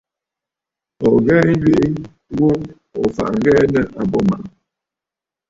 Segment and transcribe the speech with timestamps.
[1.05, 1.83] Ò ghɛ nyweʼe
[2.35, 2.47] ghu,
[3.01, 4.47] ò faʼà ŋ̀ghɛɛ nɨ̂ àbô màʼà.